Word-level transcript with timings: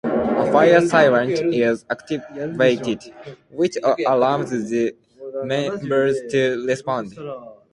A 0.03 0.51
fire 0.51 0.81
siren 0.81 1.29
is 1.53 1.85
activated, 1.87 3.13
which 3.51 3.75
alerts 3.83 4.49
the 4.67 4.95
members 5.43 6.17
to 6.31 6.65
respond. 6.65 7.13